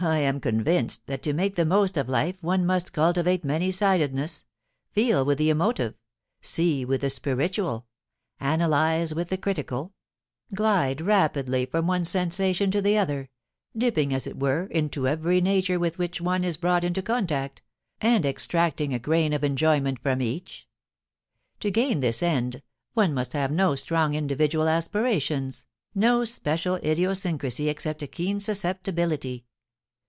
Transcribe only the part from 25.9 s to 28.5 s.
no special idiosyncrasy except a keen